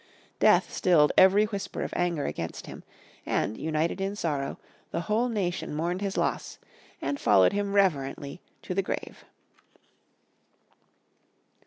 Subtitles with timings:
[0.39, 2.81] Death stilled every whisper of anger against him,
[3.23, 4.57] and, united in sorrow,
[4.89, 6.57] the whole nation mourned his loss
[7.03, 9.23] and followed him reverently to the grave.